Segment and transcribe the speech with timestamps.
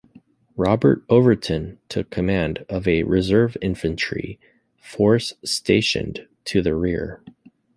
[0.55, 4.39] Robert Overton took command of a reserve infantry
[4.79, 7.21] force stationed to the rear.